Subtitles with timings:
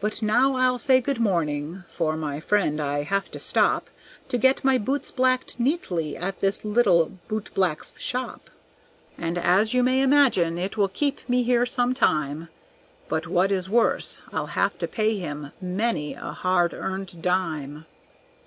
[0.00, 3.90] But now I'll say good morning; for, my friend, I have to stop
[4.28, 8.48] To get my boots blacked neatly at this little boot black's shop;
[9.18, 12.48] And, as you may imagine, it will keep me here some time,
[13.06, 17.84] But, what is worse, I'll have to pay him many a hard earned dime."